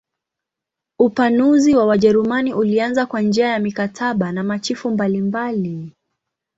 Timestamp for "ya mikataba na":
3.47-4.43